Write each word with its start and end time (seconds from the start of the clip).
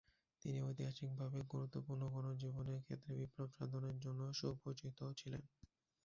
তিনি 0.41 0.59
ঐতিহাসিকভাবে 0.61 1.39
গুরুত্বপূর্ণ 1.51 2.03
গণজীবনের 2.13 2.79
ক্ষেত্রে 2.81 3.11
বিপ্লব 3.19 3.49
সাধনের 3.57 3.97
জন্য 3.99 4.21
সুপরিচিত 4.39 4.87
ছিলেন। 5.19 5.43